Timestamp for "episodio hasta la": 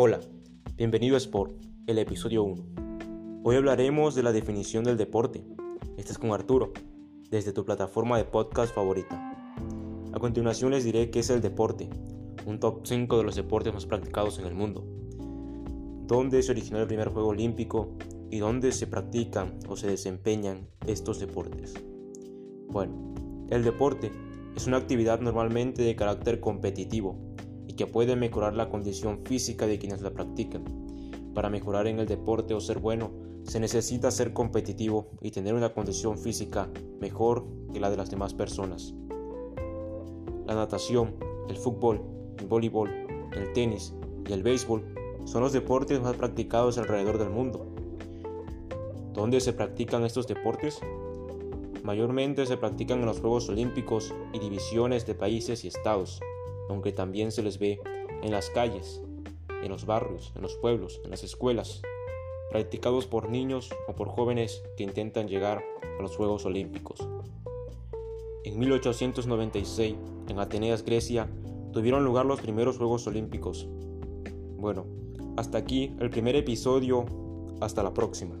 76.36-77.92